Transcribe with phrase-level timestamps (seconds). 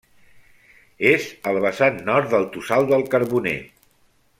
[1.11, 3.59] És al vessant nord del Tossal del Carboner.